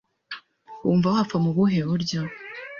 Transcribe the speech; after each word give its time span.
Wumva 0.85 1.07
wapfa 1.15 1.37
mu 1.45 1.51
buhe 1.57 1.79
buryo 1.89 2.19